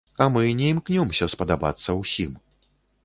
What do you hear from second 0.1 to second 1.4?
А мы не імкнёмся